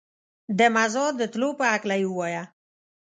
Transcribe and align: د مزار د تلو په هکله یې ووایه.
د 0.57 0.59
مزار 0.75 1.11
د 1.17 1.21
تلو 1.33 1.49
په 1.59 1.65
هکله 1.73 1.95
یې 2.01 2.07
ووایه. 2.09 2.43